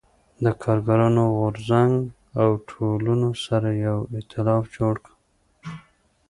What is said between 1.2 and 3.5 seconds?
غو رځنګ او ټولنو